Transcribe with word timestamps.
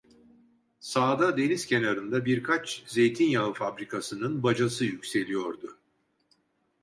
Sağda, 0.79 1.37
deniz 1.37 1.65
kenarında 1.65 2.25
birkaç 2.25 2.83
zeytinyağı 2.85 3.53
fabrikasının 3.53 4.43
bacası 4.43 4.85
yükseliyordu. 4.85 5.77